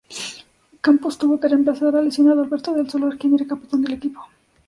Campos 0.85 1.19
tuvo 1.19 1.39
que 1.39 1.47
reemplazar 1.47 1.95
al 1.95 2.05
lesionado 2.05 2.41
Alberto 2.41 2.73
del 2.73 2.89
Solar, 2.89 3.19
quien 3.19 3.35
era 3.35 3.45
capitán 3.45 3.83
del 3.83 3.93
equipo. 3.93 4.19